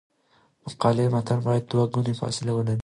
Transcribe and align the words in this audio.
د 0.61 0.63
مقالې 0.65 1.05
متن 1.13 1.39
باید 1.45 1.63
دوه 1.71 1.85
ګونی 1.93 2.13
فاصله 2.21 2.51
ولري. 2.55 2.79